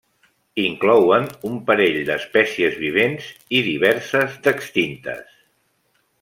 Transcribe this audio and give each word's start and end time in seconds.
Inclouen 0.61 1.27
un 1.49 1.59
parell 1.67 1.99
d'espècies 2.07 2.79
vivents 2.85 3.29
i 3.59 3.61
diverses 3.69 4.41
d'extintes. 4.49 5.31